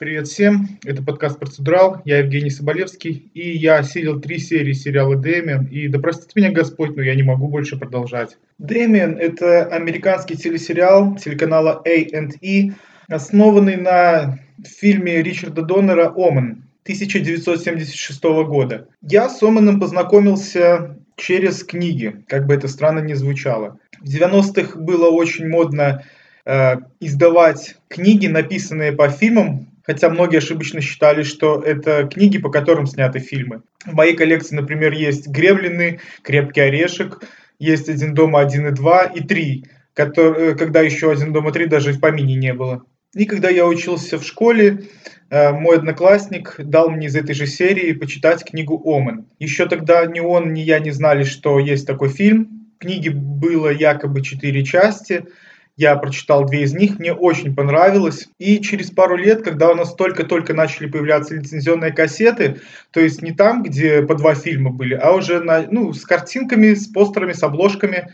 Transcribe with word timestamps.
Привет 0.00 0.28
всем, 0.28 0.66
это 0.86 1.02
подкаст 1.02 1.38
«Процедурал», 1.38 2.00
я 2.06 2.20
Евгений 2.20 2.48
Соболевский, 2.48 3.30
и 3.34 3.50
я 3.50 3.76
осилил 3.76 4.18
три 4.18 4.38
серии 4.38 4.72
сериала 4.72 5.14
«Дэмиан», 5.14 5.66
и 5.66 5.88
да 5.88 5.98
простит 5.98 6.34
меня 6.34 6.50
Господь, 6.50 6.96
но 6.96 7.02
я 7.02 7.14
не 7.14 7.22
могу 7.22 7.48
больше 7.48 7.78
продолжать. 7.78 8.38
«Дэмиан»— 8.56 9.18
это 9.20 9.66
американский 9.66 10.38
телесериал 10.38 11.16
телеканала 11.16 11.82
A&E, 11.84 12.72
основанный 13.08 13.76
на 13.76 14.38
фильме 14.66 15.22
Ричарда 15.22 15.60
Доннера 15.60 16.10
«Омен» 16.16 16.64
1976 16.84 18.22
года. 18.48 18.88
Я 19.02 19.28
с 19.28 19.42
Оманом 19.42 19.78
познакомился 19.78 20.96
через 21.16 21.62
книги, 21.62 22.24
как 22.26 22.46
бы 22.46 22.54
это 22.54 22.68
странно 22.68 23.00
ни 23.00 23.12
звучало. 23.12 23.78
В 24.00 24.06
90-х 24.06 24.78
было 24.78 25.10
очень 25.10 25.46
модно 25.46 26.04
э, 26.46 26.76
издавать 27.00 27.76
книги, 27.88 28.28
написанные 28.28 28.92
по 28.92 29.10
фильмам, 29.10 29.69
хотя 29.90 30.08
многие 30.08 30.36
ошибочно 30.36 30.80
считали, 30.80 31.24
что 31.24 31.60
это 31.60 32.06
книги, 32.06 32.38
по 32.38 32.48
которым 32.48 32.86
сняты 32.86 33.18
фильмы. 33.18 33.62
В 33.84 33.92
моей 33.92 34.14
коллекции, 34.14 34.54
например, 34.54 34.92
есть 34.92 35.26
«Гремлины», 35.26 35.98
«Крепкий 36.22 36.60
орешек», 36.60 37.24
есть 37.58 37.88
«Один 37.88 38.14
дома», 38.14 38.38
«Один 38.38 38.68
и 38.68 38.70
два» 38.70 39.02
и 39.02 39.20
«Три», 39.20 39.64
который, 39.92 40.52
э, 40.52 40.54
когда 40.54 40.80
еще 40.80 41.10
«Один 41.10 41.32
дома», 41.32 41.50
«Три» 41.50 41.66
даже 41.66 41.92
в 41.92 41.98
помине 41.98 42.36
не 42.36 42.54
было. 42.54 42.84
И 43.16 43.24
когда 43.24 43.50
я 43.50 43.66
учился 43.66 44.20
в 44.20 44.24
школе, 44.24 44.84
э, 45.28 45.50
мой 45.50 45.78
одноклассник 45.78 46.54
дал 46.58 46.88
мне 46.90 47.08
из 47.08 47.16
этой 47.16 47.34
же 47.34 47.48
серии 47.48 47.92
почитать 47.92 48.44
книгу 48.44 48.80
«Омен». 48.84 49.26
Еще 49.40 49.66
тогда 49.66 50.06
ни 50.06 50.20
он, 50.20 50.52
ни 50.52 50.60
я 50.60 50.78
не 50.78 50.92
знали, 50.92 51.24
что 51.24 51.58
есть 51.58 51.84
такой 51.84 52.10
фильм. 52.10 52.68
В 52.76 52.82
книге 52.82 53.10
было 53.10 53.70
якобы 53.70 54.22
четыре 54.22 54.62
части– 54.64 55.24
я 55.80 55.96
прочитал 55.96 56.44
две 56.44 56.64
из 56.64 56.74
них, 56.74 56.98
мне 56.98 57.14
очень 57.14 57.54
понравилось. 57.54 58.28
И 58.38 58.60
через 58.60 58.90
пару 58.90 59.16
лет, 59.16 59.40
когда 59.40 59.70
у 59.70 59.74
нас 59.74 59.94
только-только 59.94 60.52
начали 60.52 60.86
появляться 60.86 61.34
лицензионные 61.34 61.90
кассеты, 61.90 62.60
то 62.90 63.00
есть 63.00 63.22
не 63.22 63.32
там, 63.32 63.62
где 63.62 64.02
по 64.02 64.14
два 64.14 64.34
фильма 64.34 64.72
были, 64.72 64.92
а 64.92 65.12
уже 65.12 65.40
на, 65.40 65.66
ну, 65.70 65.94
с 65.94 66.04
картинками, 66.04 66.74
с 66.74 66.86
постерами, 66.86 67.32
с 67.32 67.42
обложками. 67.42 68.12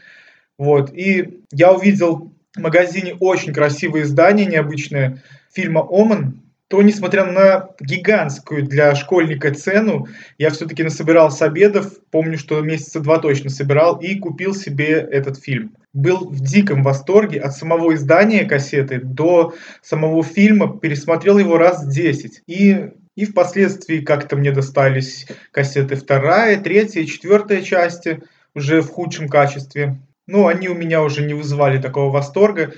Вот. 0.58 0.94
И 0.94 1.40
я 1.50 1.72
увидел 1.72 2.32
в 2.54 2.60
магазине 2.60 3.16
очень 3.18 3.52
красивые 3.52 4.04
издания, 4.04 4.46
необычные, 4.46 5.20
фильма 5.52 5.84
«Омен», 5.90 6.42
то, 6.68 6.82
несмотря 6.82 7.24
на 7.24 7.70
гигантскую 7.80 8.66
для 8.66 8.94
школьника 8.94 9.54
цену, 9.54 10.08
я 10.36 10.50
все-таки 10.50 10.82
насобирал 10.82 11.30
с 11.30 11.40
обедов, 11.40 11.92
помню, 12.10 12.38
что 12.38 12.60
месяца 12.60 13.00
два 13.00 13.18
точно 13.18 13.50
собирал, 13.50 14.00
и 14.00 14.18
купил 14.18 14.54
себе 14.54 14.94
этот 14.94 15.38
фильм. 15.38 15.76
Был 15.92 16.28
в 16.28 16.40
диком 16.40 16.82
восторге 16.82 17.40
от 17.40 17.54
самого 17.54 17.94
издания 17.94 18.44
кассеты 18.44 19.00
до 19.00 19.54
самого 19.80 20.24
фильма, 20.24 20.78
пересмотрел 20.78 21.38
его 21.38 21.56
раз 21.56 21.86
10. 21.86 22.42
И 22.46 22.90
и 23.14 23.24
впоследствии 23.24 24.00
как-то 24.00 24.36
мне 24.36 24.52
достались 24.52 25.26
кассеты 25.50 25.96
вторая, 25.96 26.60
третья 26.60 27.04
четвертая 27.06 27.62
части 27.62 28.22
уже 28.54 28.82
в 28.82 28.90
худшем 28.90 29.28
качестве. 29.28 29.96
Но 30.26 30.48
они 30.48 30.68
у 30.68 30.74
меня 30.74 31.02
уже 31.02 31.24
не 31.24 31.32
вызывали 31.32 31.80
такого 31.80 32.12
восторга. 32.12 32.74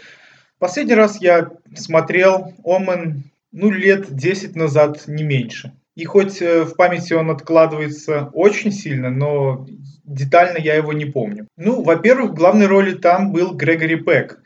Последний 0.60 0.94
раз 0.94 1.20
я 1.20 1.50
смотрел 1.74 2.52
Омен 2.64 3.24
ну, 3.52 3.70
лет 3.70 4.14
10 4.14 4.56
назад, 4.56 5.04
не 5.06 5.22
меньше. 5.22 5.72
И 5.94 6.04
хоть 6.04 6.40
э, 6.40 6.62
в 6.62 6.76
памяти 6.76 7.14
он 7.14 7.30
откладывается 7.30 8.30
очень 8.32 8.70
сильно, 8.70 9.10
но 9.10 9.66
детально 10.04 10.58
я 10.58 10.74
его 10.74 10.92
не 10.92 11.06
помню. 11.06 11.48
Ну, 11.56 11.82
во-первых, 11.82 12.30
в 12.30 12.34
главной 12.34 12.66
роли 12.66 12.92
там 12.92 13.32
был 13.32 13.54
Грегори 13.54 13.96
Пэк, 13.96 14.40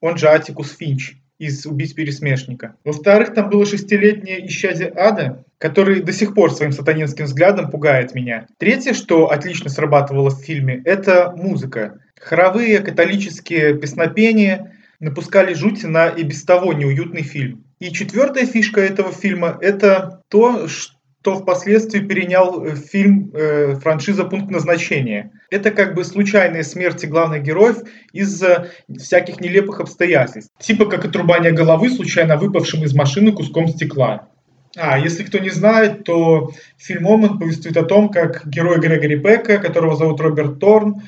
он 0.00 0.18
же 0.18 0.28
Атикус 0.28 0.76
Финч 0.76 1.14
из 1.38 1.64
«Убить 1.66 1.94
пересмешника». 1.94 2.76
Во-вторых, 2.84 3.32
там 3.32 3.48
было 3.48 3.64
шестилетнее 3.64 4.46
исчадие 4.48 4.92
ада, 4.94 5.44
который 5.58 6.02
до 6.02 6.12
сих 6.12 6.34
пор 6.34 6.52
своим 6.52 6.72
сатанинским 6.72 7.24
взглядом 7.24 7.70
пугает 7.70 8.14
меня. 8.14 8.46
Третье, 8.58 8.92
что 8.92 9.30
отлично 9.30 9.70
срабатывало 9.70 10.30
в 10.30 10.42
фильме, 10.42 10.82
это 10.84 11.32
музыка. 11.36 12.00
Хоровые 12.20 12.80
католические 12.80 13.78
песнопения 13.78 14.72
напускали 15.00 15.54
жути 15.54 15.86
на 15.86 16.08
и 16.08 16.24
без 16.24 16.42
того 16.44 16.72
неуютный 16.72 17.22
фильм. 17.22 17.64
И 17.78 17.92
четвертая 17.92 18.44
фишка 18.44 18.80
этого 18.80 19.12
фильма– 19.12 19.56
это 19.60 20.22
то, 20.28 20.66
что 20.66 21.36
впоследствии 21.36 22.00
перенял 22.00 22.64
э, 22.64 22.74
фильм 22.74 23.30
э, 23.32 23.76
франшиза 23.76 24.24
«Пункт 24.24 24.50
назначения». 24.50 25.30
Это 25.50 25.70
как 25.70 25.94
бы 25.94 26.04
случайные 26.04 26.64
смерти 26.64 27.06
главных 27.06 27.42
героев 27.42 27.78
из-за 28.12 28.68
всяких 28.88 29.40
нелепых 29.40 29.80
обстоятельств. 29.80 30.52
Типа 30.58 30.86
как 30.86 31.04
отрубание 31.04 31.52
головы 31.52 31.90
случайно 31.90 32.36
выпавшим 32.36 32.82
из 32.84 32.94
машины 32.94 33.32
куском 33.32 33.68
стекла. 33.68 34.28
А, 34.76 34.98
если 34.98 35.22
кто 35.22 35.38
не 35.38 35.50
знает, 35.50 36.04
то 36.04 36.50
фильм 36.76 37.06
«Оман» 37.06 37.38
повествует 37.38 37.76
о 37.76 37.84
том, 37.84 38.10
как 38.10 38.46
герой 38.46 38.78
Грегори 38.80 39.18
Пека, 39.18 39.58
которого 39.58 39.96
зовут 39.96 40.20
Роберт 40.20 40.58
Торн, 40.58 41.02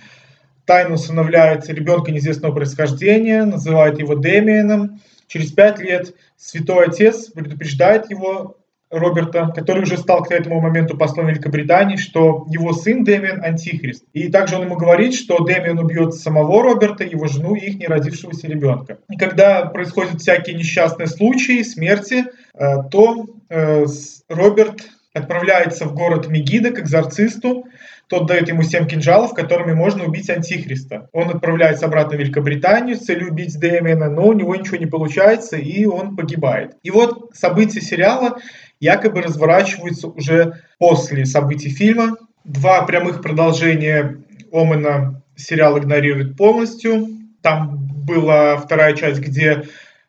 тайно 0.64 0.94
усыновляет 0.94 1.68
ребенка 1.68 2.12
неизвестного 2.12 2.54
происхождения, 2.54 3.44
называет 3.44 3.98
его 3.98 4.14
Дэмиеном, 4.14 5.00
Через 5.30 5.52
пять 5.52 5.78
лет 5.78 6.12
святой 6.36 6.86
отец 6.86 7.30
предупреждает 7.30 8.10
его, 8.10 8.56
Роберта, 8.90 9.52
который 9.54 9.84
уже 9.84 9.96
стал 9.96 10.24
к 10.24 10.32
этому 10.32 10.60
моменту 10.60 10.96
послом 10.96 11.28
Великобритании, 11.28 11.94
что 11.94 12.44
его 12.50 12.72
сын 12.72 13.04
Дэмиан– 13.04 13.40
антихрист. 13.44 14.04
И 14.12 14.28
также 14.28 14.56
он 14.56 14.62
ему 14.62 14.76
говорит, 14.76 15.14
что 15.14 15.44
Дэмиан 15.44 15.78
убьет 15.78 16.14
самого 16.14 16.60
Роберта, 16.60 17.04
его 17.04 17.28
жену 17.28 17.54
и 17.54 17.66
их 17.66 17.78
неродившегося 17.78 18.48
ребенка. 18.48 18.98
И 19.08 19.16
когда 19.16 19.66
происходят 19.66 20.20
всякие 20.20 20.56
несчастные 20.56 21.06
случаи, 21.06 21.62
смерти, 21.62 22.24
э, 22.54 22.82
то 22.90 23.26
э, 23.48 23.86
Роберт 24.28 24.88
отправляется 25.14 25.84
в 25.84 25.94
город 25.94 26.26
Мегида 26.26 26.72
к 26.72 26.80
экзорцисту, 26.80 27.66
тот 28.10 28.26
дает 28.26 28.48
ему 28.48 28.64
семь 28.64 28.88
кинжалов, 28.88 29.34
которыми 29.34 29.72
можно 29.72 30.04
убить 30.04 30.28
Антихриста. 30.30 31.08
Он 31.12 31.30
отправляется 31.30 31.86
обратно 31.86 32.16
в 32.16 32.20
Великобританию 32.20 32.96
с 32.96 33.04
целью 33.04 33.30
убить 33.30 33.56
Дэмиана, 33.56 34.10
но 34.10 34.26
у 34.26 34.32
него 34.32 34.56
ничего 34.56 34.78
не 34.78 34.86
получается, 34.86 35.56
и 35.56 35.84
он 35.84 36.16
погибает. 36.16 36.72
И 36.82 36.90
вот 36.90 37.30
события 37.34 37.80
сериала 37.80 38.38
якобы 38.80 39.22
разворачиваются 39.22 40.08
уже 40.08 40.60
после 40.78 41.24
событий 41.24 41.70
фильма. 41.70 42.16
Два 42.42 42.82
прямых 42.82 43.22
продолжения 43.22 44.16
Омена 44.52 45.22
сериал 45.36 45.78
игнорирует 45.78 46.36
полностью. 46.36 47.06
Там 47.42 47.78
была 48.04 48.56
вторая 48.56 48.94
часть, 48.96 49.20
где 49.20 49.66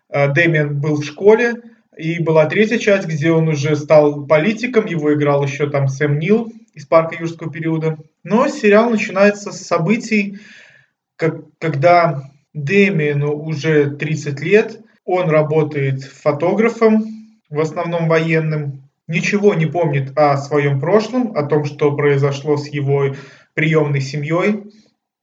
э, 0.10 0.28
Дэмиан 0.34 0.82
был 0.82 0.96
в 0.96 1.06
школе, 1.06 1.54
и 1.96 2.18
была 2.18 2.48
третья 2.48 2.80
часть, 2.80 3.08
где 3.08 3.32
он 3.32 3.48
уже 3.48 3.76
стал 3.76 4.26
политиком, 4.26 4.88
его 4.88 5.14
играл 5.14 5.44
еще 5.44 5.70
там 5.70 5.88
Сэм 5.88 6.18
Нил, 6.18 6.52
из 6.74 6.86
парка 6.86 7.16
юрского 7.16 7.52
периода. 7.52 7.98
Но 8.24 8.48
сериал 8.48 8.90
начинается 8.90 9.52
с 9.52 9.62
событий, 9.62 10.40
как, 11.16 11.42
когда 11.60 12.24
Дэмиену 12.54 13.34
уже 13.34 13.92
30 13.92 14.40
лет, 14.42 14.80
он 15.06 15.30
работает 15.30 16.04
фотографом, 16.04 17.06
в 17.50 17.60
основном 17.60 18.08
военным, 18.08 18.90
ничего 19.08 19.54
не 19.54 19.66
помнит 19.66 20.18
о 20.18 20.38
своем 20.38 20.80
прошлом, 20.80 21.36
о 21.36 21.44
том, 21.44 21.66
что 21.66 21.96
произошло 21.96 22.58
с 22.58 22.68
его 22.68 23.16
приемной 23.54 24.02
семьей, 24.02 24.64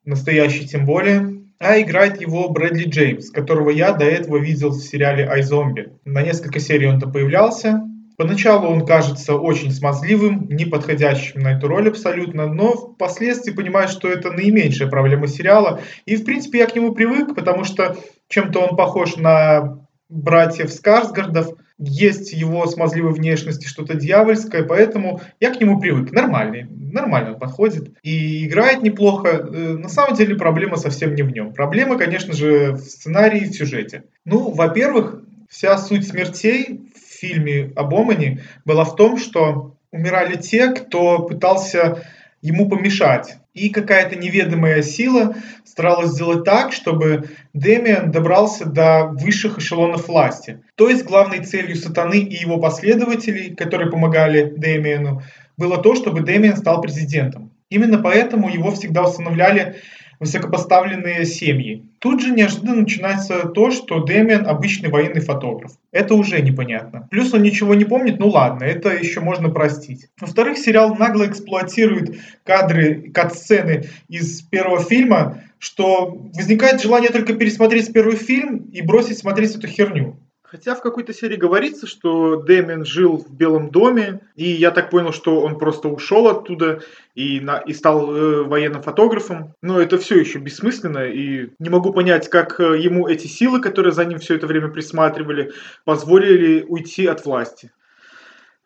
настоящей 0.05 0.67
тем 0.67 0.85
более, 0.85 1.39
а 1.59 1.81
играет 1.81 2.21
его 2.21 2.49
Брэдли 2.51 2.85
Джеймс, 2.85 3.31
которого 3.31 3.71
я 3.71 3.93
до 3.93 4.05
этого 4.05 4.37
видел 4.39 4.71
в 4.71 4.81
сериале 4.81 5.27
«Айзомби». 5.27 5.93
На 6.05 6.23
несколько 6.23 6.61
серий 6.61 6.87
он 6.87 7.01
то 7.01 7.09
появлялся, 7.09 7.83
Поначалу 8.19 8.67
он 8.67 8.85
кажется 8.85 9.37
очень 9.37 9.71
смазливым, 9.71 10.49
не 10.51 10.65
подходящим 10.65 11.41
на 11.41 11.53
эту 11.57 11.69
роль 11.69 11.89
абсолютно, 11.89 12.53
но 12.53 12.73
впоследствии 12.73 13.53
понимаю, 13.53 13.87
что 13.87 14.09
это 14.09 14.33
наименьшая 14.33 14.89
проблема 14.89 15.29
сериала. 15.29 15.81
И, 16.05 16.17
в 16.17 16.25
принципе, 16.25 16.59
я 16.59 16.67
к 16.67 16.75
нему 16.75 16.93
привык, 16.95 17.37
потому 17.37 17.63
что 17.63 17.97
чем-то 18.27 18.59
он 18.59 18.77
похож 18.77 19.17
на 19.17 19.87
братьев 20.09 20.73
Скарсгардов, 20.73 21.55
есть 21.79 22.33
его 22.33 22.67
смазливой 22.67 23.13
внешности 23.13 23.69
что-то 23.69 23.95
дьявольское, 23.95 24.65
поэтому 24.65 25.21
я 25.39 25.55
к 25.55 25.61
нему 25.61 25.79
привык. 25.79 26.11
Нормальный, 26.11 26.67
нормально 26.69 27.35
он 27.35 27.39
подходит 27.39 27.93
и 28.03 28.45
играет 28.49 28.83
неплохо. 28.83 29.29
Э, 29.29 29.77
на 29.77 29.89
самом 29.89 30.17
деле 30.17 30.35
проблема 30.35 30.77
совсем 30.77 31.15
не 31.15 31.23
в 31.23 31.31
нем. 31.31 31.53
Проблема, 31.53 31.97
конечно 31.97 32.35
же, 32.35 32.73
в 32.73 32.79
сценарии 32.79 33.43
и 33.43 33.49
в 33.49 33.55
сюжете. 33.55 34.03
Ну, 34.25 34.51
во-первых, 34.51 35.23
вся 35.49 35.79
суть 35.79 36.09
смертей 36.09 36.91
фильме 37.19 37.73
об 37.77 37.95
Омане 37.95 38.43
была 38.65 38.85
в 38.85 38.97
том, 38.97 39.19
что 39.19 39.77
умирали 39.91 40.37
те, 40.37 40.69
кто 40.69 41.21
пытался 41.21 42.05
ему 42.43 42.69
помешать. 42.69 43.37
И 43.55 43.71
какая-то 43.71 44.17
неведомая 44.17 44.83
сила 44.83 45.35
старалась 45.65 46.11
сделать 46.11 46.45
так, 46.45 46.73
чтобы 46.73 47.31
Демиан 47.55 48.13
добрался 48.13 48.67
до 48.67 49.07
высших 49.07 49.59
эшелонов 49.59 50.07
власти. 50.09 50.61
То 50.77 50.89
есть 50.89 51.05
главной 51.05 51.45
целью 51.45 51.77
сатаны 51.77 52.19
и 52.21 52.37
его 52.37 52.59
последователей, 52.59 53.55
которые 53.55 53.91
помогали 53.91 54.55
Демиану, 54.57 55.23
было 55.57 55.79
то, 55.79 55.97
чтобы 55.97 56.23
Демиан 56.23 56.57
стал 56.57 56.81
президентом. 56.81 57.51
Именно 57.69 57.99
поэтому 57.99 58.49
его 58.49 58.71
всегда 58.71 59.05
устанавливали 59.05 59.77
высокопоставленные 60.21 61.25
семьи. 61.25 61.85
Тут 61.99 62.21
же 62.23 62.31
неожиданно 62.31 62.75
начинается 62.75 63.49
то, 63.49 63.71
что 63.71 64.01
Дэмиан 64.01 64.47
обычный 64.47 64.89
военный 64.89 65.21
фотограф. 65.21 65.73
Это 65.93 66.15
уже 66.15 66.41
непонятно. 66.41 67.09
Плюс 67.11 67.33
он 67.35 67.43
ничего 67.43 67.75
не 67.75 67.85
помнит, 67.85 68.19
ну 68.19 68.29
ладно, 68.29 68.65
это 68.65 68.91
еще 68.91 69.21
можно 69.21 69.49
простить. 69.49 70.09
Во-вторых, 70.21 70.59
сериал 70.59 70.95
нагло 70.95 71.27
эксплуатирует 71.27 72.19
кадры, 72.45 73.11
кат-сцены 73.13 73.85
из 74.09 74.43
первого 74.43 74.83
фильма, 74.83 75.43
что 75.59 76.17
возникает 76.35 76.81
желание 76.81 77.11
только 77.11 77.35
пересмотреть 77.35 77.93
первый 77.93 78.17
фильм 78.17 78.69
и 78.73 78.81
бросить 78.83 79.19
смотреть 79.19 79.57
эту 79.57 79.67
херню. 79.67 80.17
Хотя 80.51 80.75
в 80.75 80.81
какой-то 80.81 81.13
серии 81.13 81.37
говорится, 81.37 81.87
что 81.87 82.37
Дэмин 82.37 82.87
жил 82.87 83.19
в 83.19 83.31
Белом 83.31 83.71
доме, 83.71 84.21
и 84.35 84.49
я 84.49 84.71
так 84.71 84.89
понял, 84.89 85.13
что 85.13 85.43
он 85.43 85.59
просто 85.59 85.89
ушел 85.89 86.27
оттуда 86.27 86.81
и, 87.15 87.39
на, 87.39 87.59
и 87.59 87.75
стал 87.75 88.11
э, 88.11 88.43
военным 88.45 88.81
фотографом. 88.81 89.53
Но 89.61 89.79
это 89.79 89.99
все 89.99 90.19
еще 90.19 90.39
бессмысленно, 90.39 91.05
и 91.05 91.51
не 91.59 91.69
могу 91.69 91.93
понять, 91.93 92.31
как 92.31 92.61
э, 92.61 92.79
ему 92.79 93.09
эти 93.09 93.27
силы, 93.27 93.61
которые 93.61 93.93
за 93.93 94.07
ним 94.07 94.21
все 94.21 94.37
это 94.37 94.47
время 94.47 94.69
присматривали, 94.69 95.53
позволили 95.85 96.65
уйти 96.67 97.07
от 97.07 97.27
власти. 97.27 97.71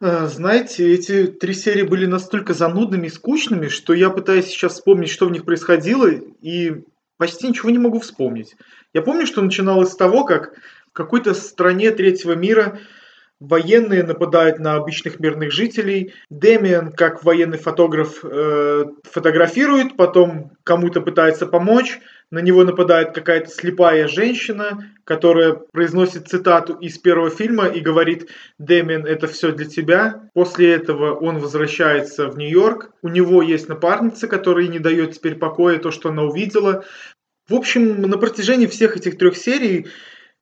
Э, 0.00 0.28
знаете, 0.28 0.88
эти 0.88 1.26
три 1.26 1.52
серии 1.52 1.82
были 1.82 2.06
настолько 2.06 2.54
занудными 2.54 3.08
и 3.08 3.10
скучными, 3.10 3.66
что 3.66 3.92
я 3.92 4.10
пытаюсь 4.10 4.46
сейчас 4.46 4.74
вспомнить, 4.74 5.10
что 5.10 5.26
в 5.26 5.32
них 5.32 5.44
происходило, 5.44 6.08
и 6.08 6.84
почти 7.16 7.48
ничего 7.48 7.70
не 7.70 7.78
могу 7.78 7.98
вспомнить. 7.98 8.54
Я 8.94 9.02
помню, 9.02 9.26
что 9.26 9.42
начиналось 9.42 9.90
с 9.90 9.96
того, 9.96 10.24
как 10.24 10.54
в 10.92 10.96
какой-то 10.96 11.32
стране 11.32 11.90
третьего 11.90 12.32
мира 12.32 12.78
военные 13.40 14.04
нападают 14.04 14.58
на 14.58 14.74
обычных 14.74 15.18
мирных 15.18 15.50
жителей. 15.50 16.14
Демиан, 16.30 16.92
как 16.92 17.24
военный 17.24 17.58
фотограф, 17.58 18.20
э, 18.22 18.84
фотографирует, 19.10 19.96
потом 19.96 20.52
кому-то 20.64 21.00
пытается 21.00 21.46
помочь. 21.46 21.98
На 22.30 22.38
него 22.38 22.62
нападает 22.62 23.12
какая-то 23.12 23.50
слепая 23.50 24.06
женщина, 24.06 24.92
которая 25.04 25.54
произносит 25.54 26.28
цитату 26.28 26.74
из 26.74 26.98
первого 26.98 27.30
фильма 27.30 27.66
и 27.66 27.80
говорит 27.80 28.28
«Дэмиан, 28.58 29.06
это 29.06 29.26
все 29.26 29.50
для 29.50 29.66
тебя». 29.66 30.28
После 30.34 30.72
этого 30.72 31.14
он 31.14 31.38
возвращается 31.38 32.28
в 32.28 32.38
Нью-Йорк. 32.38 32.90
У 33.02 33.08
него 33.08 33.42
есть 33.42 33.68
напарница, 33.68 34.28
которая 34.28 34.68
не 34.68 34.78
дает 34.78 35.12
теперь 35.12 35.34
покоя 35.34 35.78
то, 35.78 35.90
что 35.90 36.10
она 36.10 36.22
увидела. 36.22 36.84
В 37.48 37.54
общем, 37.54 38.02
на 38.02 38.18
протяжении 38.18 38.66
всех 38.66 38.96
этих 38.96 39.18
трех 39.18 39.36
серий 39.36 39.88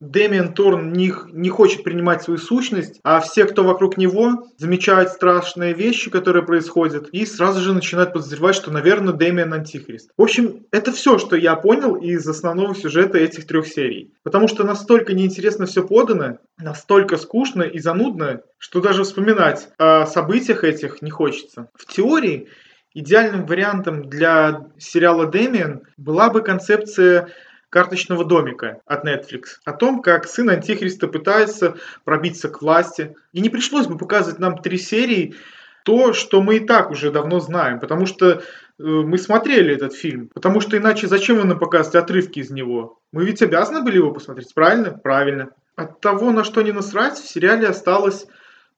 Дэмиан 0.01 0.55
Торн 0.55 0.93
не, 0.95 1.13
не 1.31 1.51
хочет 1.51 1.85
принимать 1.85 2.23
свою 2.23 2.39
сущность, 2.39 3.01
а 3.05 3.21
все, 3.21 3.45
кто 3.45 3.65
вокруг 3.65 3.99
него, 3.99 4.49
замечают 4.57 5.11
страшные 5.11 5.75
вещи, 5.75 6.11
которые 6.11 6.43
происходят, 6.43 7.09
и 7.11 7.27
сразу 7.27 7.61
же 7.61 7.75
начинают 7.75 8.15
подозревать, 8.15 8.57
что, 8.57 8.71
наверное, 8.71 9.13
Дэмиан 9.13 9.53
антихрист. 9.53 10.11
В 10.17 10.23
общем, 10.23 10.65
это 10.71 10.91
все, 10.93 11.19
что 11.19 11.37
я 11.37 11.55
понял 11.55 11.97
из 11.97 12.27
основного 12.27 12.75
сюжета 12.75 13.19
этих 13.19 13.47
трех 13.47 13.67
серий. 13.67 14.15
Потому 14.23 14.49
что 14.49 14.65
настолько 14.65 15.13
неинтересно 15.13 15.67
все 15.67 15.87
подано, 15.87 16.39
настолько 16.59 17.19
скучно 17.19 17.63
и 17.63 17.79
занудно, 17.79 18.41
что 18.57 18.81
даже 18.81 19.05
вспоминать 19.05 19.69
о 19.79 20.07
событиях 20.07 20.65
этих 20.65 21.03
не 21.03 21.11
хочется. 21.11 21.69
В 21.75 21.85
теории 21.85 22.49
идеальным 22.95 23.45
вариантом 23.45 24.09
для 24.09 24.67
сериала 24.79 25.27
Дэмиан 25.27 25.83
была 25.97 26.31
бы 26.31 26.41
концепция 26.41 27.29
карточного 27.71 28.25
домика 28.25 28.81
от 28.85 29.07
Netflix 29.07 29.45
о 29.65 29.73
том, 29.73 30.03
как 30.03 30.27
сын 30.27 30.51
Антихриста 30.51 31.09
пытается 31.09 31.77
пробиться 32.05 32.49
к 32.49 32.61
власти. 32.61 33.17
И 33.33 33.41
не 33.41 33.49
пришлось 33.49 33.87
бы 33.87 33.97
показывать 33.97 34.41
нам 34.41 34.59
три 34.59 34.77
серии 34.77 35.37
то, 35.85 36.13
что 36.13 36.43
мы 36.43 36.57
и 36.57 36.61
так 36.61 36.91
уже 36.91 37.11
давно 37.11 37.41
знаем, 37.41 37.81
потому 37.81 38.05
что 38.05 38.31
э, 38.33 38.39
мы 38.79 39.17
смотрели 39.17 39.75
этот 39.75 39.95
фильм, 39.95 40.29
потому 40.29 40.61
что 40.61 40.77
иначе 40.77 41.07
зачем 41.07 41.39
вы 41.39 41.45
нам 41.45 41.59
показывать 41.59 41.97
отрывки 41.97 42.41
из 42.41 42.51
него? 42.51 42.99
Мы 43.13 43.25
ведь 43.25 43.41
обязаны 43.41 43.83
были 43.83 43.97
его 43.97 44.13
посмотреть, 44.13 44.53
правильно? 44.53 44.91
Правильно. 44.91 45.51
От 45.77 46.01
того, 46.01 46.33
на 46.33 46.45
что 46.45 46.61
не 46.61 46.73
насрать, 46.73 47.19
в 47.19 47.27
сериале 47.27 47.67
осталось 47.67 48.27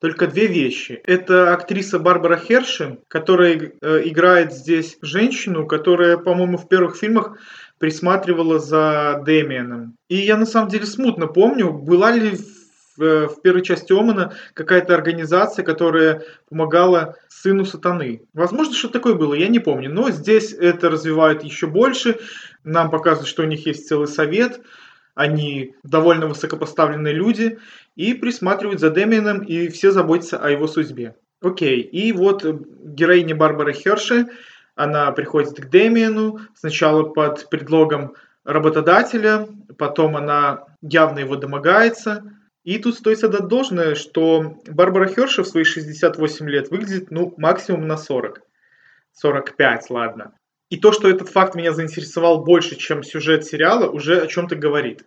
только 0.03 0.27
две 0.27 0.49
вещи. 0.49 1.01
Это 1.05 1.55
актриса 1.55 2.01
Барбара 2.01 2.37
Хершин, 2.37 2.99
которая 3.09 3.73
э, 3.81 4.03
играет 4.05 4.53
здесь 4.53 4.99
женщину, 5.01 5.67
которая, 5.67 6.19
по-моему, 6.19 6.59
в 6.59 6.69
первых 6.69 6.97
фильмах 6.97 7.39
присматривала 7.83 8.61
за 8.61 9.21
Дэмианом. 9.27 9.97
И 10.09 10.15
я 10.15 10.37
на 10.37 10.47
самом 10.47 10.69
деле 10.69 10.87
смутно 10.87 11.27
помню, 11.27 11.73
была 11.73 12.13
ли 12.13 12.37
в, 12.97 13.03
э, 13.03 13.27
в 13.27 13.43
первой 13.43 13.63
части 13.63 13.93
Омана 13.93 14.35
какая-то 14.55 14.95
организация, 14.95 15.65
которая 15.65 16.23
помогала 16.49 17.17
сыну 17.29 17.65
сатаны. 17.65 18.23
Возможно, 18.35 18.73
что 18.73 18.89
такое 18.89 19.15
было, 19.15 19.35
я 19.35 19.49
не 19.49 19.59
помню. 19.59 19.93
Но 19.93 20.13
здесь 20.13 20.53
это 20.53 20.91
развивают 20.91 21.43
еще 21.43 21.67
больше. 21.67 22.21
Нам 22.63 22.89
показывают, 22.89 23.29
что 23.29 23.43
у 23.43 23.47
них 23.47 23.67
есть 23.67 23.89
целый 23.89 24.07
совет. 24.07 24.61
Они 25.17 25.75
довольно 25.83 26.29
высокопоставленные 26.29 27.15
люди 27.15 27.59
и 27.97 28.15
присматривают 28.15 28.79
за 28.79 28.91
Дэмианом, 28.91 29.41
и 29.41 29.67
все 29.71 29.91
заботятся 29.91 30.39
о 30.39 30.51
его 30.51 30.69
судьбе. 30.69 31.17
Окей, 31.41 31.81
и 31.81 32.13
вот 32.13 32.45
героиня 32.45 33.35
Барбара 33.35 33.73
Херши 33.73 34.29
она 34.75 35.13
приходит 35.13 35.55
к 35.61 35.69
Дэмиену, 35.69 36.41
сначала 36.55 37.05
под 37.05 37.49
предлогом 37.51 38.15
работодателя, 38.45 39.49
потом 39.79 40.17
она 40.17 40.65
явно 40.81 41.21
его 41.21 41.37
домогается. 41.37 42.25
И 42.65 42.79
тут 42.79 42.97
стоит 42.97 43.23
отдать 43.25 43.49
должное, 43.49 43.95
что 43.95 44.57
Барбара 44.69 45.09
Херша 45.09 45.43
в 45.43 45.49
свои 45.49 45.65
68 45.65 46.49
лет 46.49 46.71
выглядит 46.71 47.11
ну, 47.11 47.35
максимум 47.37 47.87
на 47.87 47.97
40. 47.97 48.41
45, 49.15 49.91
ладно. 49.91 50.33
И 50.71 50.79
то, 50.79 50.93
что 50.93 51.09
этот 51.09 51.29
факт 51.29 51.55
меня 51.55 51.73
заинтересовал 51.73 52.45
больше, 52.45 52.77
чем 52.77 53.03
сюжет 53.03 53.45
сериала, 53.45 53.91
уже 53.91 54.23
о 54.23 54.27
чем-то 54.27 54.57
говорит. 54.57 55.05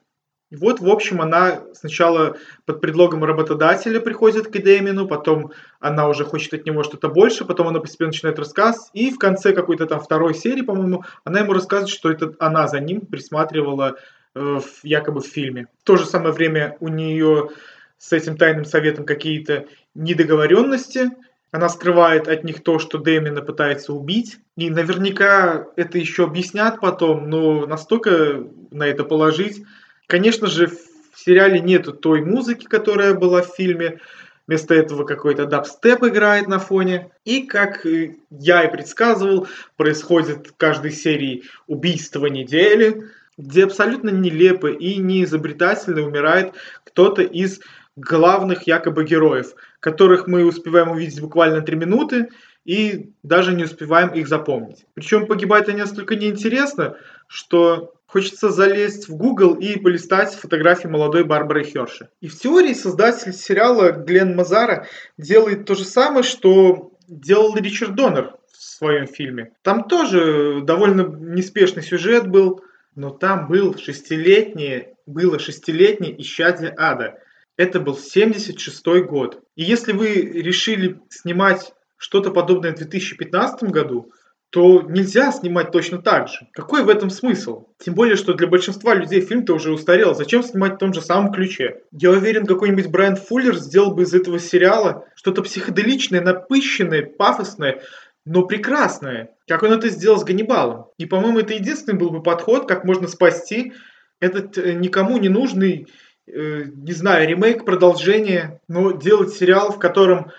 И 0.56 0.58
вот, 0.58 0.80
в 0.80 0.90
общем, 0.90 1.22
она 1.22 1.64
сначала 1.74 2.38
под 2.66 2.80
предлогом 2.80 3.24
работодателя 3.24 4.00
приходит 4.00 4.48
к 4.48 4.52
Дэмину, 4.52 5.08
потом 5.08 5.52
она 5.80 6.08
уже 6.08 6.24
хочет 6.24 6.54
от 6.54 6.66
него 6.66 6.84
что-то 6.84 7.10
больше, 7.10 7.46
потом 7.46 7.68
она 7.68 7.80
постепенно 7.80 8.10
начинает 8.10 8.40
рассказ, 8.40 8.90
и 8.94 9.12
в 9.12 9.18
конце 9.18 9.54
какой-то 9.54 9.86
там 9.86 10.00
второй 10.00 10.34
серии, 10.34 10.62
по-моему, 10.62 11.04
она 11.24 11.40
ему 11.40 11.54
рассказывает, 11.54 11.90
что 11.90 12.12
это 12.12 12.34
она 12.40 12.68
за 12.68 12.80
ним 12.80 13.02
присматривала 13.02 13.98
э, 14.34 14.40
в, 14.40 14.86
якобы 14.86 15.22
в 15.22 15.28
фильме. 15.28 15.68
В 15.82 15.84
то 15.84 15.98
же 15.98 16.06
самое 16.06 16.34
время 16.34 16.78
у 16.80 16.88
нее 16.88 17.50
с 17.98 18.14
этим 18.14 18.38
тайным 18.38 18.66
советом 18.66 19.06
какие-то 19.06 19.66
недоговоренности, 19.94 21.12
она 21.52 21.70
скрывает 21.70 22.28
от 22.28 22.44
них 22.44 22.64
то, 22.64 22.80
что 22.80 22.98
Дэмина 22.98 23.42
пытается 23.42 23.94
убить. 23.94 24.40
И 24.58 24.70
наверняка 24.70 25.68
это 25.78 25.98
еще 25.98 26.26
объяснят 26.26 26.82
потом, 26.82 27.30
но 27.30 27.66
настолько 27.66 28.44
на 28.72 28.86
это 28.86 29.06
положить 29.06 29.64
Конечно 30.08 30.48
же, 30.48 30.68
в 30.68 31.20
сериале 31.20 31.60
нету 31.60 31.94
той 31.94 32.22
музыки, 32.22 32.66
которая 32.66 33.14
была 33.14 33.42
в 33.42 33.56
фильме. 33.56 34.00
Вместо 34.48 34.76
этого 34.76 35.06
какой-то 35.06 35.46
дабстеп 35.46 36.04
играет 36.04 36.48
на 36.48 36.60
фоне. 36.60 37.10
И, 37.24 37.44
как 37.44 37.86
я 38.30 38.64
и 38.64 38.72
предсказывал, 38.72 39.48
происходит 39.76 40.48
в 40.48 40.56
каждой 40.56 40.92
серии 40.92 41.46
убийство 41.66 42.28
недели, 42.28 43.10
где 43.38 43.64
абсолютно 43.64 44.10
нелепо 44.10 44.68
и 44.68 44.98
неизобретательно 44.98 46.04
умирает 46.04 46.54
кто-то 46.84 47.24
из 47.24 47.60
главных 47.96 48.68
якобы 48.68 49.04
героев, 49.06 49.56
которых 49.80 50.28
мы 50.28 50.46
успеваем 50.46 50.92
увидеть 50.92 51.22
буквально 51.22 51.62
три 51.62 51.76
минуты 51.76 52.30
и 52.66 53.12
даже 53.24 53.54
не 53.54 53.64
успеваем 53.64 54.10
их 54.10 54.28
запомнить. 54.28 54.86
Причем 54.94 55.26
погибают 55.26 55.70
они 55.70 55.80
настолько 55.80 56.16
неинтересно, 56.16 56.98
что 57.28 57.94
Хочется 58.16 58.50
залезть 58.50 59.10
в 59.10 59.18
Google 59.18 59.56
и 59.56 59.78
полистать 59.78 60.36
фотографии 60.36 60.88
молодой 60.88 61.26
Барбары 61.26 61.66
Херши. 61.66 62.08
И 62.22 62.30
в 62.30 62.40
теории 62.40 62.74
создатель 62.74 63.34
сериала 63.34 63.92
Глен 63.92 64.38
Мазара 64.38 64.88
делает 65.18 65.66
то 65.66 65.76
же 65.76 65.84
самое, 65.84 66.24
что 66.24 66.94
делал 67.10 67.58
Ричард 67.58 67.94
Доннер 67.94 68.36
в 68.54 68.64
своем 68.64 69.06
фильме. 69.06 69.52
Там 69.64 69.84
тоже 69.84 70.62
довольно 70.64 71.02
неспешный 71.02 71.84
сюжет 71.84 72.30
был, 72.30 72.64
но 72.96 73.10
там 73.10 73.50
был 73.50 73.78
шестилетнее, 73.78 74.96
было 75.06 75.38
шестилетнее 75.38 76.18
исчадие 76.22 76.74
ада. 76.78 77.20
Это 77.58 77.82
был 77.82 77.98
76 77.98 78.86
год. 79.06 79.44
И 79.58 79.64
если 79.64 79.92
вы 79.92 80.14
решили 80.14 81.02
снимать 81.10 81.74
что-то 81.98 82.32
подобное 82.32 82.72
в 82.72 82.78
2015 82.78 83.64
году, 83.64 84.10
то 84.56 84.84
нельзя 84.84 85.34
снимать 85.34 85.72
точно 85.72 85.98
так 85.98 86.30
же. 86.30 86.48
Какой 86.54 86.86
в 86.86 86.88
этом 86.88 87.10
смысл? 87.10 87.68
Тем 87.78 87.94
более, 87.94 88.16
что 88.16 88.34
для 88.34 88.48
большинства 88.48 88.96
людей 88.96 89.20
фильм-то 89.20 89.54
уже 89.54 89.74
устарел. 89.74 90.16
Зачем 90.16 90.44
снимать 90.44 90.76
в 90.76 90.78
том 90.78 90.94
же 90.94 91.02
самом 91.02 91.34
ключе? 91.34 91.82
Я 91.92 92.12
уверен, 92.12 92.46
какой-нибудь 92.46 92.88
Брайан 92.88 93.18
Фуллер 93.18 93.58
сделал 93.58 93.94
бы 93.94 94.04
из 94.04 94.14
этого 94.14 94.40
сериала 94.40 95.08
что-то 95.14 95.44
психоделичное, 95.44 96.22
напыщенное, 96.22 97.06
пафосное, 97.06 97.82
но 98.24 98.44
прекрасное, 98.44 99.32
как 99.46 99.64
он 99.64 99.74
это 99.74 99.90
сделал 99.90 100.20
с 100.20 100.24
Ганнибалом. 100.24 100.86
И, 100.98 101.06
по-моему, 101.06 101.40
это 101.40 101.54
единственный 101.54 102.00
был 102.00 102.12
бы 102.12 102.24
подход, 102.24 102.66
как 102.66 102.86
можно 102.86 103.10
спасти 103.10 103.74
этот 104.22 104.58
э, 104.58 104.72
никому 104.72 105.18
не 105.18 105.28
нужный, 105.28 105.88
э, 106.28 106.64
не 106.64 106.94
знаю, 106.94 107.28
ремейк, 107.28 107.66
продолжение, 107.66 108.62
но 108.70 108.92
делать 108.92 109.34
сериал, 109.34 109.74
в 109.74 109.80
котором 109.80 110.32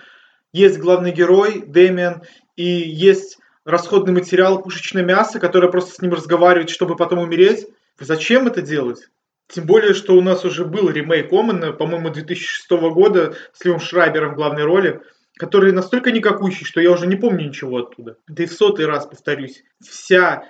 есть 0.53 0.79
главный 0.79 1.11
герой, 1.11 1.61
Дэмиан, 1.67 2.23
и 2.55 2.65
есть 2.65 3.37
расходный 3.67 4.13
материал, 4.13 4.61
пушечное 4.63 5.03
мясо, 5.03 5.39
которое 5.39 5.69
просто 5.69 5.93
с 5.93 6.01
ним 6.01 6.13
разговаривает, 6.13 6.69
чтобы 6.69 6.95
потом 6.95 7.19
умереть. 7.19 7.67
Зачем 7.99 8.47
это 8.47 8.61
делать? 8.61 9.09
Тем 9.49 9.65
более, 9.65 9.93
что 9.93 10.15
у 10.15 10.21
нас 10.21 10.45
уже 10.45 10.63
был 10.65 10.89
ремейк 10.89 11.31
Омана, 11.31 11.73
по-моему, 11.73 12.09
2006 12.09 12.69
года 12.93 13.35
с 13.53 13.63
Ливом 13.65 13.79
Шрайбером 13.79 14.33
в 14.33 14.35
главной 14.35 14.63
роли, 14.63 15.01
который 15.37 15.73
настолько 15.73 16.11
никакущий, 16.11 16.65
что 16.65 16.79
я 16.79 16.91
уже 16.91 17.07
не 17.07 17.17
помню 17.17 17.47
ничего 17.47 17.79
оттуда. 17.79 18.17
Да 18.27 18.43
и 18.43 18.45
в 18.45 18.53
сотый 18.53 18.85
раз 18.85 19.05
повторюсь, 19.05 19.63
вся 19.81 20.43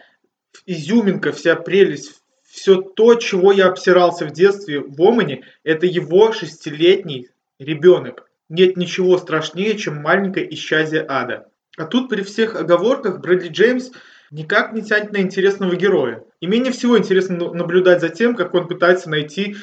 изюминка, 0.67 1.31
вся 1.31 1.55
прелесть, 1.55 2.21
все 2.43 2.81
то, 2.81 3.15
чего 3.15 3.51
я 3.51 3.67
обсирался 3.67 4.25
в 4.25 4.31
детстве 4.31 4.79
в 4.79 5.01
Омане, 5.01 5.43
это 5.63 5.87
его 5.87 6.31
шестилетний 6.31 7.29
ребенок. 7.59 8.29
Нет 8.49 8.77
ничего 8.77 9.17
страшнее, 9.17 9.75
чем 9.77 10.01
маленькое 10.01 10.53
исчадие 10.53 11.05
ада. 11.07 11.47
А 11.77 11.85
тут 11.85 12.09
при 12.09 12.23
всех 12.23 12.55
оговорках 12.55 13.21
Брэдли 13.21 13.49
Джеймс 13.49 13.91
никак 14.31 14.73
не 14.73 14.81
тянет 14.81 15.13
на 15.13 15.17
интересного 15.17 15.75
героя. 15.75 16.23
И 16.41 16.47
менее 16.47 16.73
всего 16.73 16.97
интересно 16.97 17.53
наблюдать 17.53 18.01
за 18.01 18.09
тем, 18.09 18.35
как 18.35 18.53
он 18.55 18.67
пытается 18.67 19.09
найти 19.09 19.55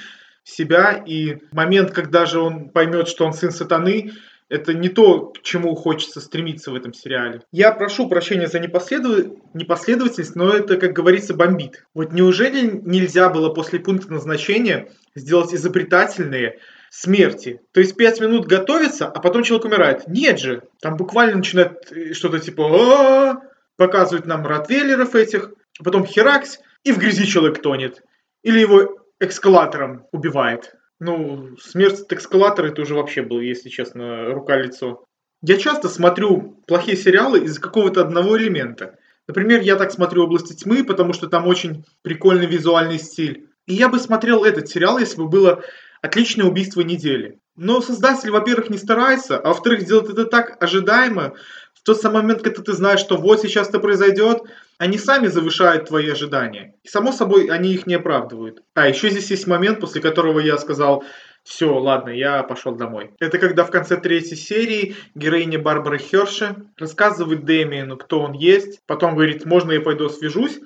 себя, 0.45 1.03
и 1.05 1.39
момент, 1.53 1.91
когда 1.91 2.25
же 2.25 2.39
он 2.39 2.69
поймет, 2.69 3.09
что 3.09 3.27
он 3.27 3.33
сын 3.33 3.51
сатаны, 3.51 4.13
это 4.49 4.75
не 4.75 4.89
то, 4.89 5.31
к 5.31 5.43
чему 5.43 5.75
хочется 5.75 6.21
стремиться 6.21 6.71
в 6.71 6.75
этом 6.75 6.93
сериале. 6.93 7.41
Я 7.51 7.73
прошу 7.73 8.09
прощения 8.09 8.47
за 8.47 8.61
непоследов... 8.61 9.27
непоследовательность, 9.55 10.37
но 10.37 10.51
это, 10.51 10.77
как 10.77 10.93
говорится, 10.93 11.35
бомбит. 11.35 11.85
Вот 11.95 12.13
неужели 12.13 12.81
нельзя 12.85 13.31
было 13.31 13.49
после 13.49 13.81
пункта 13.81 14.13
назначения 14.13 14.91
сделать 15.15 15.53
изобретательные 15.55 16.61
смерти? 16.95 17.61
То 17.73 17.81
есть 17.81 17.97
пять 17.97 18.21
минут 18.21 18.47
готовиться, 18.47 19.07
а 19.07 19.21
потом 19.21 19.43
человек 19.43 19.67
умирает. 19.67 20.07
Нет 20.07 20.39
же, 20.39 20.63
там 20.81 20.97
буквально 20.97 21.37
начинает 21.37 21.91
э, 21.91 22.13
что-то 22.13 22.39
типа 22.39 23.43
показывают 23.77 24.27
нам 24.27 24.47
ротвейлеров 24.47 25.15
этих, 25.15 25.51
а 25.81 25.85
потом 25.85 26.07
херакс, 26.07 26.61
и 26.85 26.93
в 26.93 26.99
грязи 26.99 27.27
человек 27.27 27.61
тонет. 27.61 28.03
Или 28.43 28.61
его 28.61 28.99
экскалатором 29.21 30.07
убивает. 30.13 30.75
Ну, 31.01 31.57
смерть 31.57 32.01
от 32.01 32.13
эскалатора 32.13 32.69
это 32.69 32.83
уже 32.83 32.95
вообще 32.95 33.23
был, 33.23 33.41
если 33.41 33.69
честно, 33.69 34.27
рука-лицо. 34.27 35.05
Я 35.43 35.57
часто 35.57 35.89
смотрю 35.89 36.63
плохие 36.67 36.97
сериалы 36.97 37.41
из-за 37.41 37.61
какого-то 37.61 38.01
одного 38.01 38.39
элемента. 38.39 38.97
Например, 39.27 39.61
я 39.61 39.77
так 39.77 39.91
смотрю 39.91 40.25
«Области 40.25 40.53
тьмы», 40.53 40.85
потому 40.85 41.13
что 41.13 41.29
там 41.29 41.47
очень 41.47 41.85
прикольный 42.03 42.47
визуальный 42.47 42.99
стиль. 42.99 43.49
И 43.67 43.75
я 43.75 43.89
бы 43.89 43.99
смотрел 43.99 44.45
этот 44.45 44.69
сериал, 44.69 44.99
если 44.99 45.17
бы 45.17 45.29
было 45.29 45.63
отличное 46.05 46.47
убийство 46.47 46.83
недели. 46.83 47.39
Но 47.57 47.81
создатель, 47.81 48.31
во-первых, 48.31 48.69
не 48.69 48.77
старается, 48.77 49.39
а 49.39 49.49
во-вторых, 49.49 49.87
делает 49.87 50.11
это 50.11 50.27
так 50.27 50.63
ожидаемо, 50.63 51.35
тот 51.83 52.01
самый 52.01 52.23
момент, 52.23 52.43
когда 52.43 52.63
ты 52.63 52.73
знаешь, 52.73 53.01
что 53.01 53.17
вот 53.17 53.41
сейчас 53.41 53.69
это 53.69 53.79
произойдет, 53.79 54.43
они 54.79 54.97
сами 54.99 55.29
завышают 55.29 55.89
твои 55.89 56.09
ожидания. 56.11 56.75
И 56.83 56.89
само 56.89 57.13
собой, 57.13 57.49
они 57.49 57.75
их 57.75 57.87
не 57.87 57.95
оправдывают. 57.95 58.63
А 58.75 58.89
еще 58.89 59.11
здесь 59.11 59.31
есть 59.31 59.47
момент, 59.47 59.81
после 59.81 60.01
которого 60.01 60.41
я 60.41 60.57
сказал, 60.57 61.05
все, 61.43 61.79
ладно, 61.79 62.09
я 62.09 62.43
пошел 62.43 62.75
домой. 62.75 63.11
Это 63.21 63.39
когда 63.39 63.65
в 63.65 63.71
конце 63.71 63.99
третьей 63.99 64.37
серии 64.37 64.97
героиня 65.15 65.59
Барбара 65.59 65.99
Херши 65.99 66.57
рассказывает 66.79 67.45
Дэмиену, 67.45 67.99
кто 67.99 68.21
он 68.21 68.33
есть. 68.33 68.81
Потом 68.87 69.15
говорит, 69.15 69.45
можно 69.45 69.73
я 69.73 69.81
пойду 69.81 70.09
свяжусь 70.09 70.59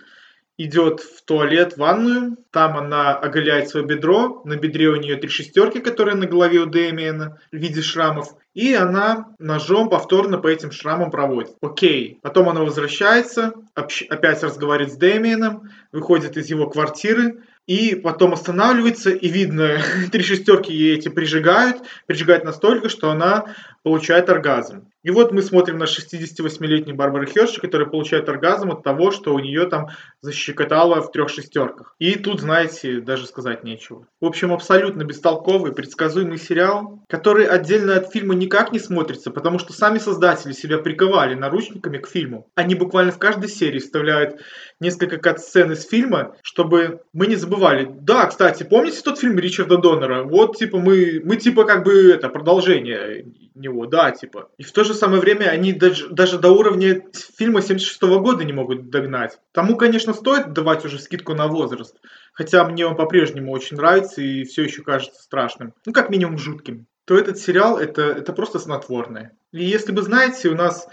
идет 0.59 1.01
в 1.01 1.25
туалет, 1.25 1.75
в 1.75 1.79
ванную. 1.79 2.37
Там 2.51 2.77
она 2.77 3.15
оголяет 3.15 3.69
свое 3.69 3.87
бедро. 3.87 4.43
На 4.45 4.57
бедре 4.57 4.89
у 4.89 4.97
нее 4.97 5.17
три 5.17 5.31
шестерки, 5.31 5.79
которые 5.79 6.17
на 6.17 6.27
голове 6.27 6.59
у 6.59 6.67
Дэмиена 6.67 7.39
в 7.51 7.57
виде 7.57 7.81
шрамов. 7.81 8.35
И 8.55 8.75
она 8.75 9.29
ножом 9.39 9.89
повторно 9.89 10.39
по 10.39 10.49
этим 10.49 10.73
шрамам 10.73 11.13
проводит. 11.13 11.53
Окей. 11.63 12.19
Потом 12.23 12.49
она 12.49 12.63
возвращается, 12.63 13.55
опять 13.75 14.43
разговаривает 14.43 14.93
с 14.93 14.97
Дэмиеном, 14.97 15.71
выходит 15.93 16.37
из 16.37 16.51
его 16.51 16.69
квартиры, 16.69 17.41
и 17.69 17.95
потом 17.95 18.33
останавливается, 18.33 19.11
и 19.11 19.29
видно, 19.29 19.79
три 20.11 20.23
шестерки 20.23 20.73
ей 20.73 20.97
эти 20.97 21.09
прижигают, 21.09 21.83
прижигают 22.07 22.43
настолько, 22.43 22.89
что 22.89 23.11
она 23.11 23.55
получает 23.85 24.29
оргазм. 24.29 24.89
И 25.09 25.11
вот 25.11 25.33
мы 25.33 25.41
смотрим 25.41 25.79
на 25.79 25.85
68-летнюю 25.85 26.95
Барбару 26.95 27.25
Херши, 27.25 27.63
которая 27.63 27.89
получает 27.89 28.29
оргазм 28.29 28.73
от 28.73 28.83
того, 28.83 29.11
что 29.11 29.33
у 29.33 29.39
нее 29.39 29.65
там 29.65 29.89
защекотало 30.21 31.01
в 31.01 31.11
трех 31.13 31.31
шестерках. 31.31 31.95
И 31.99 32.17
тут, 32.17 32.43
знаете, 32.43 33.01
даже 33.01 33.27
сказать 33.27 33.65
нечего. 33.65 34.07
В 34.21 34.27
общем, 34.27 34.53
абсолютно 34.53 35.05
бестолковый, 35.05 35.73
предсказуемый 35.73 36.37
сериал, 36.37 37.03
который 37.09 37.47
отдельно 37.47 37.97
от 37.97 38.13
фильма 38.13 38.35
никак 38.35 38.71
не 38.71 38.79
смотрится, 38.79 39.31
потому 39.31 39.59
что 39.59 39.73
сами 39.73 39.97
создатели 39.97 40.53
себя 40.53 40.77
приковали 40.77 41.35
наручниками 41.35 41.97
к 41.97 42.07
фильму. 42.07 42.47
Они 42.55 42.75
буквально 42.75 43.11
в 43.11 43.19
каждой 43.19 43.49
серии 43.49 43.79
вставляют 43.79 44.43
несколько 44.79 45.17
кат-сцен 45.17 45.73
из 45.73 45.89
фильма, 45.89 46.37
чтобы 46.43 47.01
мы 47.15 47.29
не 47.29 47.37
забывали. 47.37 47.89
Да, 47.91 48.27
кстати, 48.27 48.63
помните 48.63 49.01
тот 49.03 49.19
фильм 49.19 49.39
Ричарда 49.39 49.79
Доннера? 49.79 50.25
Вот, 50.25 50.59
типа, 50.59 50.77
мы, 50.79 51.23
мы 51.25 51.37
типа, 51.37 51.65
как 51.65 51.83
бы, 51.83 52.13
это, 52.13 52.29
продолжение 52.29 53.25
него, 53.59 53.87
да, 53.87 54.11
типа. 54.11 54.51
И 54.57 54.63
в 54.63 54.73
то 54.73 54.85
же 54.85 54.95
самое 54.99 55.21
время 55.21 55.47
они 55.47 55.73
даже, 55.73 56.09
даже 56.09 56.39
до 56.39 56.51
уровня 56.51 57.03
фильма 57.37 57.63
76 57.63 58.03
-го 58.03 58.21
года 58.21 58.45
не 58.45 58.53
могут 58.53 58.91
догнать. 58.91 59.39
Тому, 59.53 59.77
конечно, 59.77 60.13
стоит 60.13 60.53
давать 60.53 60.85
уже 60.85 60.99
скидку 60.99 61.35
на 61.35 61.47
возраст, 61.47 61.97
хотя 62.33 62.65
мне 62.65 62.87
он 62.87 62.97
по-прежнему 62.97 63.53
очень 63.53 63.77
нравится 63.77 64.21
и 64.21 64.45
все 64.45 64.65
еще 64.65 64.83
кажется 64.83 65.23
страшным. 65.23 65.73
Ну, 65.87 65.93
как 65.93 66.11
минимум, 66.11 66.39
жутким. 66.39 66.87
То 67.05 67.17
этот 67.17 67.39
сериал 67.39 67.79
это, 67.79 68.03
это 68.03 68.33
просто 68.33 68.59
снотворное. 68.59 69.33
И 69.53 69.65
если 69.65 69.93
вы 69.93 70.03
знаете, 70.03 70.49
у 70.49 70.55
нас 70.55 70.89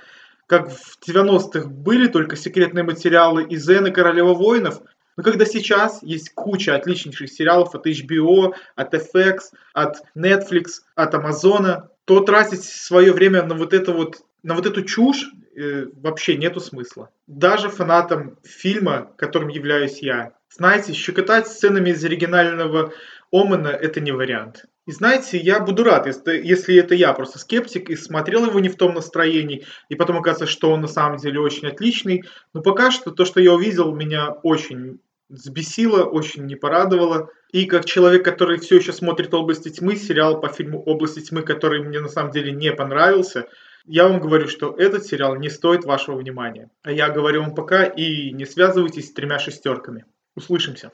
как 0.48 0.70
в 0.70 0.98
90-х 1.08 1.68
были 1.68 2.08
только 2.08 2.36
секретные 2.36 2.84
материалы 2.84 3.44
из 3.44 3.66
Зена 3.66 3.92
Королева 3.92 4.34
воинов, 4.34 4.82
но 5.18 5.24
когда 5.24 5.46
сейчас 5.46 6.04
есть 6.04 6.34
куча 6.34 6.76
отличнейших 6.76 7.32
сериалов 7.32 7.74
от 7.74 7.88
HBO, 7.88 8.54
от 8.76 8.94
FX, 8.94 9.40
от 9.74 9.98
Netflix, 10.16 10.82
от 10.96 11.16
Амазона, 11.16 11.90
то 12.06 12.20
тратить 12.22 12.64
свое 12.64 13.12
время 13.12 13.44
на 13.44 13.56
вот 13.56 13.74
это 13.74 13.92
вот 13.92 14.22
на 14.44 14.54
вот 14.54 14.68
эту 14.68 14.84
чушь 14.84 15.26
э, 15.56 15.88
вообще 15.94 16.38
нету 16.38 16.60
смысла. 16.60 17.10
Даже 17.26 17.70
фанатам 17.70 18.38
фильма, 18.44 19.12
которым 19.18 19.50
являюсь 19.50 20.00
я, 20.00 20.34
знаете, 20.50 20.94
щекотать 20.94 21.48
сценами 21.48 21.90
из 21.90 22.06
оригинального 22.06 22.94
Омана 23.32 23.70
это 23.70 24.00
не 24.02 24.12
вариант. 24.12 24.66
И 24.86 24.92
знаете, 24.92 25.40
я 25.40 25.60
буду 25.60 25.84
рад, 25.84 26.06
если, 26.06 26.38
если 26.38 26.76
это 26.76 26.94
я 26.94 27.12
просто 27.14 27.40
скептик 27.40 27.90
и 27.90 27.96
смотрел 27.96 28.46
его 28.46 28.60
не 28.60 28.70
в 28.70 28.76
том 28.76 28.94
настроении, 28.94 29.66
и 29.90 29.96
потом 29.96 30.18
оказывается, 30.18 30.54
что 30.54 30.72
он 30.72 30.82
на 30.82 30.88
самом 30.88 31.18
деле 31.18 31.40
очень 31.40 31.68
отличный. 31.68 32.24
Но 32.54 32.62
пока 32.62 32.92
что 32.92 33.10
то, 33.10 33.26
что 33.26 33.42
я 33.42 33.54
увидел, 33.54 33.96
меня 33.96 34.30
очень 34.44 35.00
взбесило, 35.30 36.04
очень 36.04 36.46
не 36.46 36.56
порадовало. 36.56 37.30
И 37.52 37.66
как 37.66 37.86
человек, 37.86 38.26
который 38.26 38.60
все 38.60 38.78
еще 38.78 38.94
смотрит 38.94 39.34
«Области 39.34 39.70
тьмы», 39.70 39.96
сериал 39.96 40.42
по 40.42 40.50
фильму 40.50 40.82
«Области 40.84 41.22
тьмы», 41.22 41.42
который 41.42 41.82
мне 41.82 42.00
на 42.00 42.10
самом 42.10 42.32
деле 42.32 42.52
не 42.52 42.72
понравился, 42.72 43.48
я 43.86 44.08
вам 44.08 44.20
говорю, 44.20 44.48
что 44.48 44.76
этот 44.78 45.06
сериал 45.06 45.36
не 45.36 45.50
стоит 45.50 45.86
вашего 45.86 46.18
внимания. 46.18 46.70
А 46.84 46.92
я 46.92 47.10
говорю 47.10 47.42
вам 47.42 47.54
пока 47.56 47.84
и 47.84 48.32
не 48.32 48.46
связывайтесь 48.46 49.10
с 49.10 49.14
тремя 49.14 49.40
шестерками. 49.40 50.06
Услышимся. 50.36 50.92